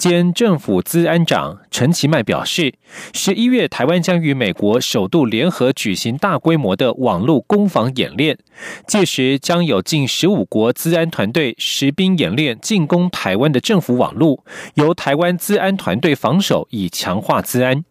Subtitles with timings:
[0.00, 2.72] 兼政府资安长陈其迈表示，
[3.12, 8.38] 十一月台湾将与美国首度联合举行大规模的网络攻防演练，
[8.86, 14.42] 届时将有近十五国资安团队实兵演练进攻台湾的政府网络，
[14.72, 17.84] 由台湾资安团队防守，以强化资安。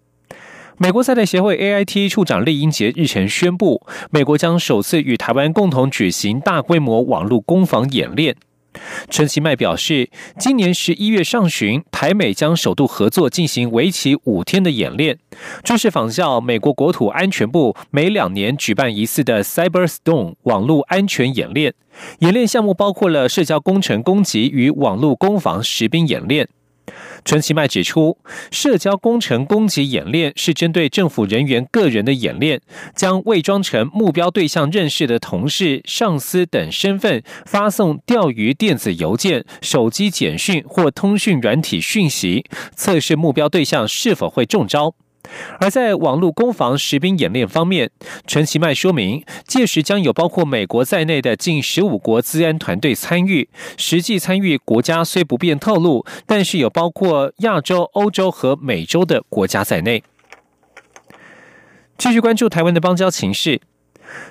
[0.80, 8.36] 美国在台协会 AIT 处长厉英杰日前宣布，美国将首次与台湾共同举行大规模网络攻防演练。
[9.10, 15.18] 陈其迈表示，今年十一月上旬，台美将首度合作进行为期五天的演练，
[15.64, 21.74] 这是仿效美国国土安全部每两年举办一次的 Cyberstone 网络安全演练。
[22.20, 26.48] 演练项目包括了社交工程攻击与网络攻防实兵演练。
[27.26, 28.18] 陈其迈指出，
[28.52, 32.62] 社交工程攻击演练是针对政府人员个人的演练，
[32.96, 44.96] 将伪装成目标对象认识的同事、上司等身份，发送钓鱼电子邮件、手机简讯或通讯软体讯息，测试目标对象是否会中招。
[45.60, 47.92] 而在网络攻防实兵演练方面，
[48.26, 60.04] 陈其迈说明，届时将有包括美国在内的近十五国资安团队参与，实际参与国家虽不便透露，但是有包括亚洲、欧洲和美洲的国家在内。
[61.98, 63.60] 继续关注台湾的邦交情势，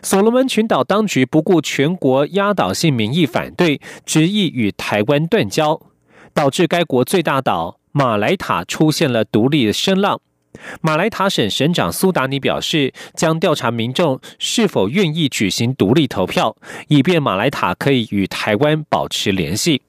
[0.02, 5.80] 所罗门群岛当局不顾全国压倒性民意反对，执意与台湾断交，
[6.32, 10.20] 导致该国最大岛马来塔出现了独立的声浪。
[10.80, 16.56] 马来塔省省长苏达尼表示，将调查民众是否愿意举行独立投票，
[16.88, 19.82] 以便马来塔可以与台湾保持联系。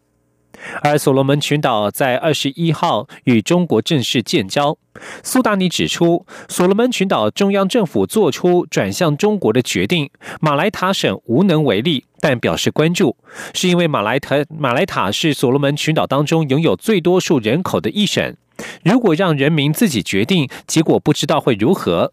[0.82, 4.78] 而所罗门群岛在二十一号与中国正式建交。
[5.24, 10.10] 苏达尼指出，所罗门群岛中央政府做出转向中国的决定，
[10.42, 13.16] 马来塔省无能为力，但表示关注，
[13.54, 18.36] 是因为马来塔马来塔是所罗门群岛当中拥有最多数人口的一省。
[18.84, 22.12] 如果让人民自己决定，结果不知道会如何。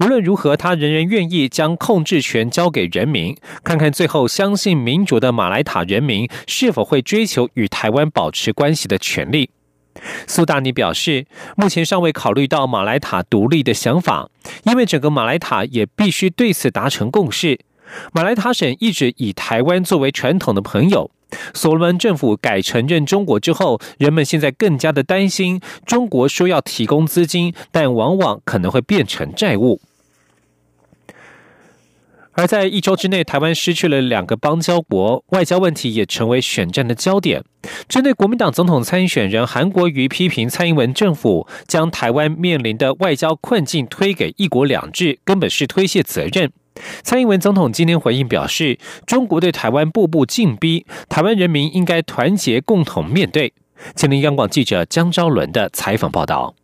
[0.00, 9.50] 无论如何，他仍然愿意将控制权交给人民，看看最后相信民主的马来塔人民是否会追求与台湾保持关系的权利。
[10.26, 11.26] 苏达尼表示，
[11.56, 14.28] 目前尚未考虑到马来塔独立的想法，
[14.64, 17.58] 因为整个马来塔也必须对此达成共识。
[18.12, 21.10] 马来塔省一直以台湾作为传统的朋友。
[21.52, 29.80] 所罗门政府改承认中国之后，人们现在更加的担心中国说要提供资金，但往往可能会变成债务。
[32.38, 37.42] 而在一周之内，台湾失去了两个邦交国，外交问题也成为选战的焦点。
[37.88, 46.52] 针对国民党总统参选人韩国瑜批评蔡英文政府将台湾面临的外交困境推给“一国两制”，根本是推卸责任。
[47.02, 53.52] 蔡英文总统今天回应表示，中国对台湾步步进逼，台湾人民应该团结共同面对。
[53.94, 56.54] 吉林央广记者江昭伦的采访报道。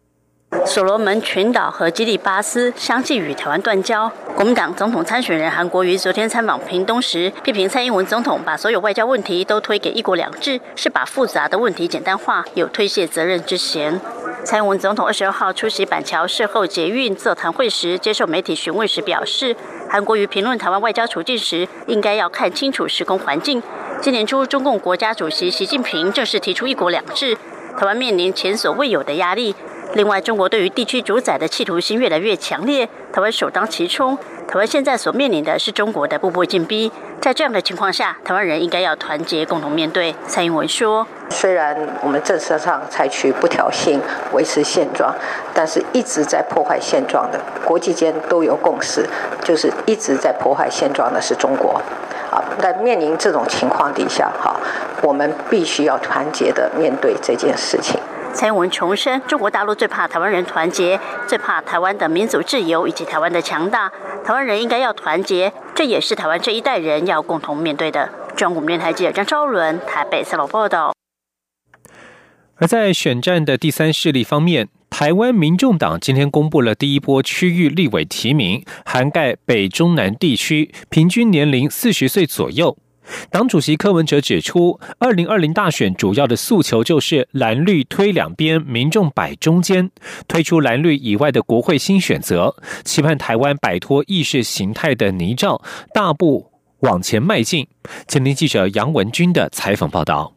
[0.66, 4.10] 所罗门群岛和基里巴斯相继与台湾断交。
[4.36, 13.98] 国民党总统参选人韩国瑜昨天参访屏东时，批评蔡英文总统把所有外交问题都推给一国两制，是把复杂的问题简单化，有推卸责任之嫌。
[14.44, 19.56] 蔡英文总统二十二号出席板桥事后捷运座谈会时，接受媒体询问时表示，
[19.88, 23.62] 韩国瑜评论台湾外交处境时，应该要看清楚时空环境。
[24.00, 27.36] 今年初，中共国家主席习近平正式提出一国两制，
[27.78, 29.54] 台湾面临前所未有的压力。
[29.94, 34.16] 另外，中国对于地区主宰的企图心越来越强烈，台湾首当其冲。
[34.48, 40.14] 台湾现在所面临的是中国的步步进逼，在这样的情况下，台湾人应该要团结，共同面对。
[40.26, 44.00] 蔡英文说：“虽然我们政策上采取不挑衅、
[44.32, 45.14] 维持现状，
[45.52, 49.06] 但是一直在破坏现状的，国际间都有共识，
[49.44, 51.80] 就是一直在破坏现状的是中国。
[52.30, 54.58] 啊，在面临这种情况底下，哈，
[55.02, 58.00] 我们必须要团结的面对这件事情。”
[58.34, 60.98] 蔡英文重申，中国大陆最怕台湾人团结，
[61.28, 63.90] 最怕台湾的民主自由以及台湾的强大。
[64.24, 68.08] 台湾人应该要团结，这也是台湾这一代人要共同面对的。
[68.34, 70.92] 中国电台记者张昭伦台北三楼报道。
[72.56, 82.76] 而在选战的第三势力方面，台湾民众党今天公布了第一波区域立委提名，涵盖北中南地区，平均年龄四十岁左右。
[83.30, 89.90] 党主席柯文哲指出，二零二零大选主要的诉求就是蓝绿推两边，民众摆中间，
[90.28, 92.54] 推出蓝绿以外的国会新选择，
[92.84, 95.60] 期盼台湾摆脱意识形态的泥沼，
[95.92, 96.50] 大步
[96.80, 97.66] 往前迈进。
[98.06, 100.34] 前听记者杨文军的采访报道。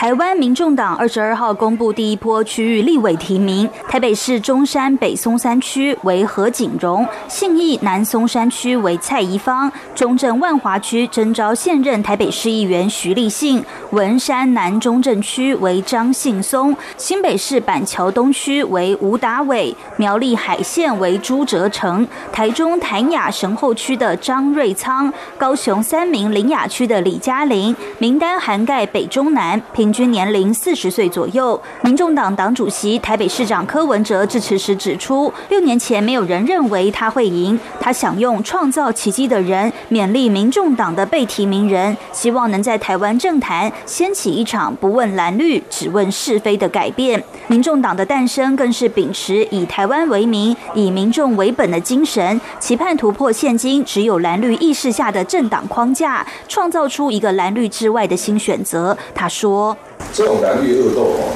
[0.00, 29.60] 台湾民众党二十二号公布第一波区域立委提名，台北市中山北松山区为何景荣，信义南松山区为蔡宜芳，中正万华区征召现任台北市议员徐立信，文山南中正区为张信松，新北市板桥东区为吴达伟，苗栗海线为朱哲成，台中潭雅神后区的张瑞仓，高雄三明林雅区的李嘉玲，名单涵盖北中南。
[29.74, 31.60] 平均年龄四十岁左右。
[31.82, 47.22] 民众党党主席、台北市长柯文哲致辞时指出，六年前没有人认为他会赢，他想用创造奇迹的人勉励民众党的被提名人，希望能在台湾政坛掀起一场不问蓝绿，只问是非的改变。
[47.46, 58.96] 民众党的诞生更是秉持以台湾为名、以民众为本的精神，期盼突破现今只有蓝绿意识下的政党框架，创造出一个蓝绿之外的新选择。
[59.14, 59.76] 他说。
[60.12, 61.32] 这种蓝绿恶斗哦，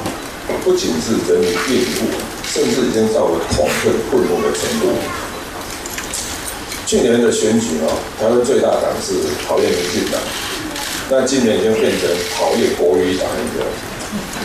[0.65, 4.93] 不仅是人民厌恶，甚至已经到了恐吓、混乱的程度。
[6.87, 7.89] 去年的选举哦，
[8.21, 9.15] 台湾最大党是
[9.47, 10.21] 讨厌民进党，
[11.09, 13.65] 那今年已经变成讨厌国语党一个。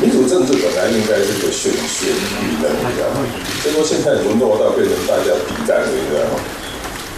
[0.01, 3.21] 民主政治本来应该是个选选举的，你知道吗？
[3.61, 6.39] 结果现在沦落到变成大家比战，你知道吗？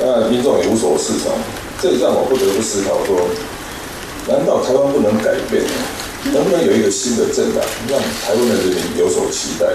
[0.01, 1.31] 那民众也无所适从，
[1.79, 3.29] 这让我不得不思考说：
[4.27, 5.63] 难道台湾不能改变？
[6.25, 9.65] 能不能有一个新的政党，让台湾的人民有所期待？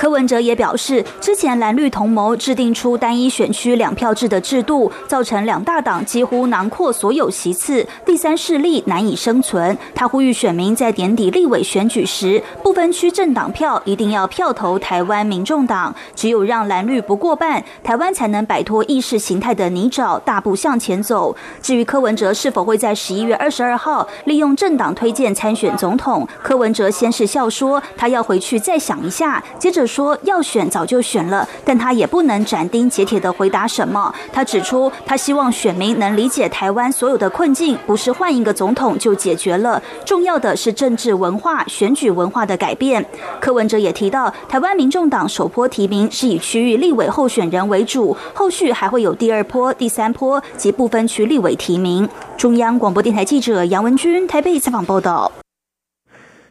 [0.00, 9.76] 柯文哲也表示，之前蓝绿同谋制定出单一选区两票制的制度，造成两大党几乎囊括所有席次，第三势力难以生存。
[9.94, 15.94] 他呼吁选民在年底立委选举时，不分区政党票一定要票投台湾民众党。
[16.16, 21.36] 只有让蓝绿不过半，台湾才能摆脱意识形态的泥沼，大步向前走。
[21.60, 29.89] 至于柯文哲是否会在十一月二十二号利用政党推荐参选总统，柯文哲先是笑说他要回去再想一下，接着。
[29.90, 34.14] 说要选早就选了，但他也不能斩钉截铁的回答什么。
[34.32, 43.04] 他指出，他希望选民能理解台湾所有的困境，不是换一个总统就解决了，重要的是政治文化、选举文化的改变。
[43.40, 52.08] 柯文哲也提到，台湾民众党首波提名是以区域立委候选人为主，后续还会有第二波、第三波及部分区立委提名。
[52.36, 55.32] 中央广播电台记者杨文君台北采访报道。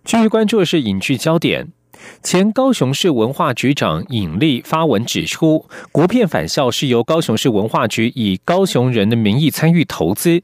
[0.03, 1.71] 继续关注的是影剧焦点。
[2.22, 10.42] 前高雄市文化局长尹力发文指出，国片返校是由高雄市文化局以高雄人的名义参与投资。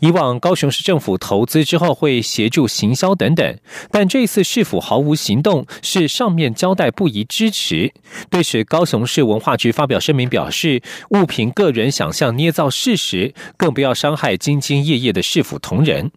[0.00, 3.58] 以往高雄市政府投资之后会协助行销等等，
[3.90, 7.92] 但这次市府毫无行动，是上面交代不宜支持。
[8.30, 16.10] 对此，高雄市文化局发表声明表示，勿凭个人想象捏造事实，更不要伤害兢兢业业的市府同仁。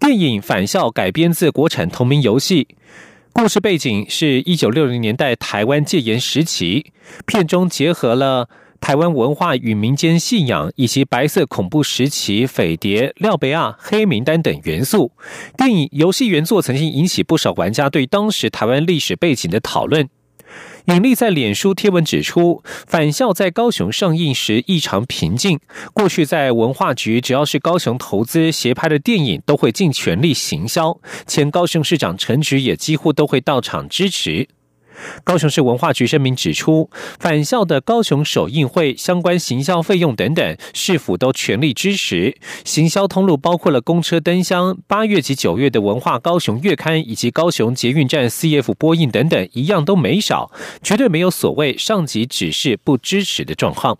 [0.00, 2.66] 电影《返校》改编自国产同名游戏。
[3.34, 6.92] 故事背景是一九六零年代台湾戒严时期，
[7.26, 8.48] 片中结合了
[8.80, 15.12] 台湾文化与民间信仰，以及白色恐怖时期匪谍、廖贝亚、黑名单等元素。
[15.56, 20.08] 电影游戏原作曾经引起不少玩家对当时台湾历史背景的讨论。
[20.86, 25.60] 尹力在脸书贴文指出，返校在高雄上映时异常平静。
[25.92, 30.98] 过去在文化局，只要是高雄投资协拍的电影，都会尽全力行销。
[31.26, 34.48] 前高雄市长陈菊也几乎都会到场支持。
[35.24, 42.36] 高雄市文化局声明指出，返校的高雄首映会相关行销费用等等，市府都全力支持。
[42.64, 50.50] 行销通路包括了公车灯箱、八月及九月的文化高雄月刊以及高雄捷运站 CF 播映等等，一样都没少，
[50.82, 53.98] 绝对没有所谓上级指示不支持的状况。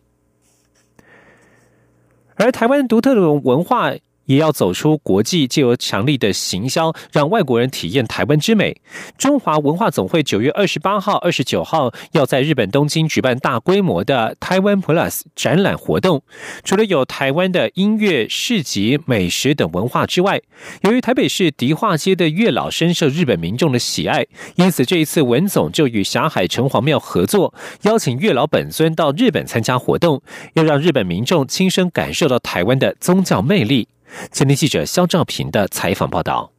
[2.36, 3.92] 而台湾独特的文化。
[4.26, 8.80] 也要走出国际，借由强力的行销，让外国人体验台湾之美。
[9.18, 16.22] 中华文化总会九月二十八号、二十九号要在日本东京举办大规模的台湾 Plus 展览活动。
[16.64, 20.40] 除了有台湾的音乐、市集、美食等文化之外，
[20.82, 24.26] 由于台北市迪化街的月老深受日本民众的喜爱，
[24.56, 27.52] 因此这一次文总就与霞海城隍庙合作，
[27.82, 30.22] 邀请月老本尊到日本参加活动，
[30.54, 33.88] 要让日本民众亲身感受到台湾的宗教魅力。
[34.30, 36.52] 前天记者肖兆平的采访报道。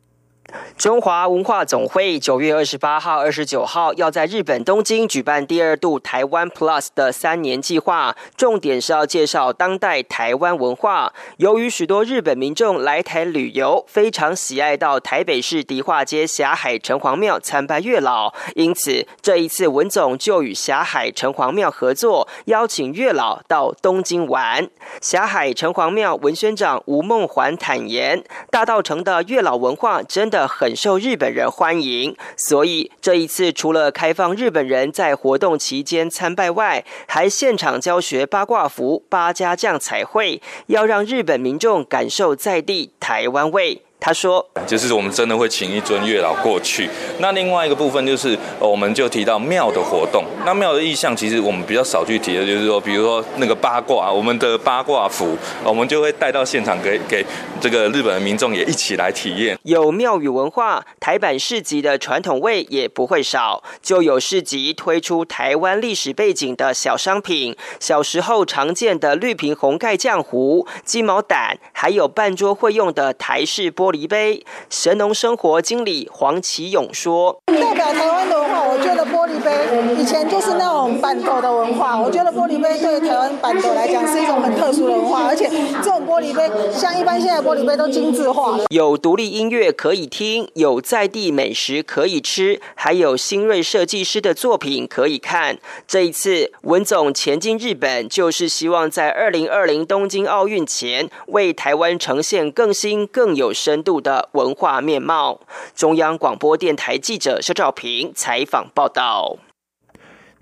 [0.77, 11.13] 中华文化总会九月二十八号、二十九号要在日本东京举办第二度台湾 Plus 的三年计划，重点是要介绍当代台湾文化。
[11.37, 24.67] 由于许多日本民众来台旅游，非常喜爱到台北市迪化街霞海城隍庙参拜月老，因此这一次文总就与霞海城隍庙合作，邀请月老到东京玩。
[25.01, 30.73] 霞海城隍庙文宣长吴梦环坦言，大道城的月老文化真的很。
[30.75, 43.83] 受日本人欢迎，所以这一次除了开放日本人在活动期间参拜外，还现场教学八卦符、八家将彩绘，要让日本民众感受在地台湾味。
[44.05, 46.89] 他说：“就是我们真的会请一尊月老过去。
[47.19, 50.25] 那另外一个部分就是，我们就提到庙的活动。
[50.45, 57.25] 那庙的意象其实我们比较少去提的，就是说，比如说那个八卦，我们的八卦符，我们就会带到现场给给
[57.61, 59.57] 这个日本的民众也一起来体验。
[59.63, 63.63] 有庙宇文化，台版市集的传统味也不会少。
[63.81, 79.53] 就有市集推出台湾历史背景的小商品，小时候常见的绿瓶红盖浆糊、鸡毛掸，还有半桌会用的台式玻。”璃杯，神农生活经理黄启勇说：“代表台湾的文化，我觉得玻璃杯
[80.01, 82.01] 以前就是那种板斗的文化。
[82.01, 85.47] 我觉得玻璃杯对台湾板斗来讲是一种很特殊的文化，而且
[85.83, 88.65] 这种玻璃杯像一般现在玻璃杯都精致化了。
[88.71, 95.59] 有独立音乐可以听，有在地美食可以吃，还有新锐设计师的作品可以看。
[95.87, 105.41] 这一次文总前进日本，就是希望在二零二零东京奥运前，为台湾呈现更新更有深。”度的文化面貌。
[105.75, 109.37] 中央广播电台记者肖兆平采访报道。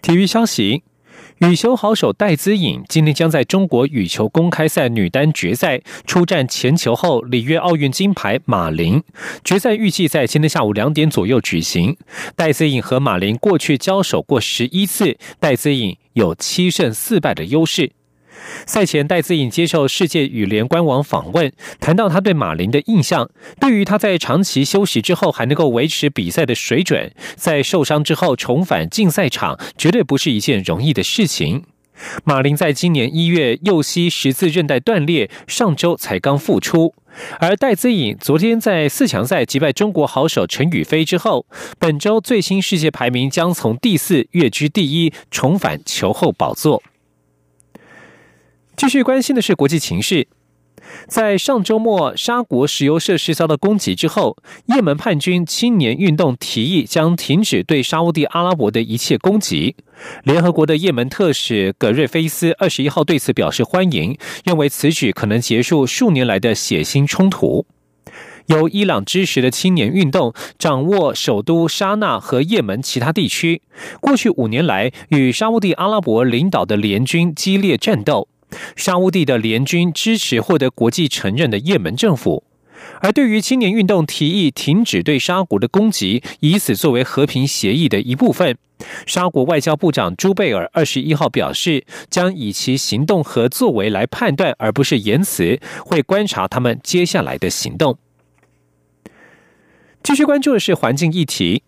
[0.01, 0.83] 体育消息：
[1.39, 9.03] 羽球好手戴资颖今天将在中国羽球公开赛女单决赛出战前球后里约奥运金牌马林。
[9.43, 11.98] 决赛预计在今天下午两点左右举行。
[12.36, 17.91] 戴资颖和马林过去交手过十一次，戴资颖有七胜四败的优势。
[18.65, 23.29] 赛前，戴资颖接受世界羽联官网访问，谈到他对马林的印象。
[23.60, 31.63] 对于他在长期休息之后还能够维持比赛的水准，在受伤之后重返竞赛场，绝对不是一件容易的事情。
[32.24, 36.95] 马林在今年一月右膝十字韧带断裂，上周才刚复出。
[37.39, 41.45] 而戴资颖昨天在四强赛击败中国好手陈雨菲之后，
[41.77, 46.81] 本周最新世界排名将从第四跃居第一，重返球后宝座。
[48.81, 50.27] 继续关心的是国际情势，
[51.07, 59.75] 在上周末沙国石油设施遭到攻击之后，也门叛军青年运动提议将停止对沙地阿拉伯的一切攻击。
[60.23, 67.67] 联合国的也门特使葛瑞菲斯二十一号对此表示欢迎，认为此举可能结束数年来的血腥冲突。
[68.47, 73.61] 由伊朗支持的青年运动掌握首都沙纳和也门其他地区，
[74.00, 78.27] 过去五年来与沙地阿拉伯领导的联军激烈战斗。
[78.75, 82.43] 沙乌地的联军支持获得国际承认的也门政府，
[83.01, 88.58] 而对于青年运动提议停止对沙国的攻击，以此作为和平协议的一部分，
[89.05, 97.98] 沙国外交部长朱贝尔二十一号表示，将以其行动和作为来判断，而不是言辞，会观察他们接下来的行动。
[100.03, 101.62] 继续关注的是环境议题。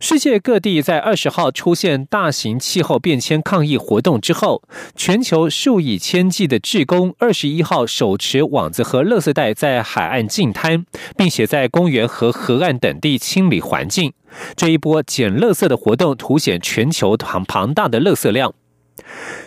[0.00, 4.62] 世界各地在二十号出现大型气候变迁抗议活动之后，
[4.94, 10.86] 全球数以千计的志工二十一号手持网子和垃圾袋在海岸净滩，
[11.16, 14.12] 并且在公园和河岸等地清理环境。
[14.54, 18.54] 这一波捡垃圾的活动凸显全球庞庞大的垃圾量。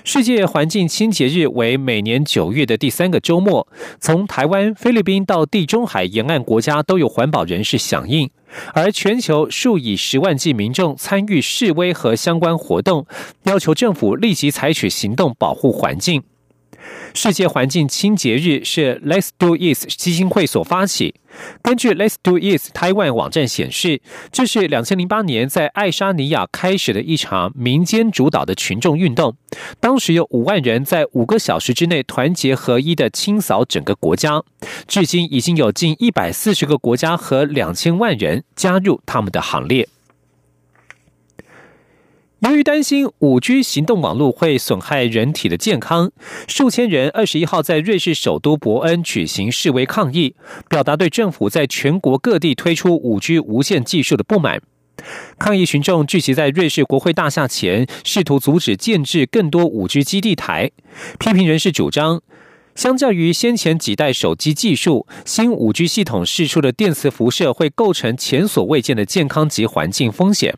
[0.03, 3.67] 世界环境清洁日为每年九月的第三个周末，
[4.00, 8.29] 从台湾、菲律宾到地中海沿岸国家都有环保人士响应，
[8.74, 13.05] 而全球数以十万计民众参与示威和相关活动，
[13.43, 16.24] 要求政府立即采取行动保护环境。
[17.13, 21.15] 世界环境清洁日是 Let's Do It 基金会所发起。
[21.61, 29.35] 根据 Let's Do It Taiwan 网站显示，这是两千零八年在爱沙尼亚开始的一场民间主导的群众运动。
[29.79, 34.43] 当时有五万人在五个小时之内团结合一的清扫整个国家。
[34.88, 39.88] 至今已经有近一百四十个国家和两千万人加入他们的行列。
[42.41, 46.12] 由于担心五 G 行动网络会损害人体的健康，
[46.48, 50.33] 数千人二十一号在瑞士首都伯恩举行示威抗议，
[50.67, 54.60] 表达对政府在全国各地推出五 G 无线技术的不满。
[55.38, 60.71] 抗议群众聚集在瑞士国会大厦前，试图阻止建制更多五 G 基地台。
[61.19, 62.24] 批评人士主张，
[62.74, 70.55] 相较于先前几代手机技术，新五 G 系统释出的电磁辐射会构成前所未见的健康及环境风险。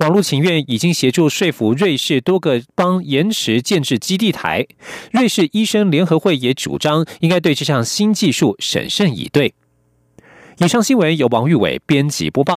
[0.00, 4.66] 网络请愿已经协助说服瑞士多个邦延迟建制基地台。
[5.12, 9.54] 瑞士医生联合会也主张应该对这项新技术审慎以对。
[10.58, 12.44] 以上新闻由王玉伟编辑播报。